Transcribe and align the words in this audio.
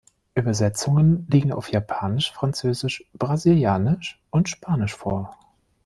Übersetzungen 0.33 1.27
liegen 1.29 1.53
auf 1.53 1.71
Japanisch, 1.71 2.31
Französisch, 2.31 3.05
Brasilianisch 3.13 4.19
und 4.31 4.49
Spanisch 4.49 4.95
vor. 4.95 5.37